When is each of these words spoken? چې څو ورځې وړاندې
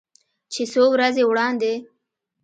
چې 0.53 0.63
څو 0.71 0.83
ورځې 0.93 1.23
وړاندې 1.25 1.73